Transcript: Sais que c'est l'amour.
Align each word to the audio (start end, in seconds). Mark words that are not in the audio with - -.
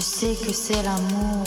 Sais 0.00 0.34
que 0.34 0.52
c'est 0.52 0.82
l'amour. 0.82 1.44